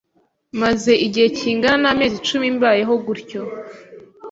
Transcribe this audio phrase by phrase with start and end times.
[0.61, 3.41] maze igihe kingana n’amezi icumi mbayeho gutyo